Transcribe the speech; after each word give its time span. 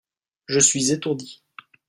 Je 0.47 0.57
suis 0.59 0.91
étourdi. 0.91 1.43